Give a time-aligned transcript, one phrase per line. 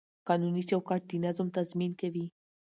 [0.27, 2.25] قانوني چوکاټ د نظم تضمین کوي.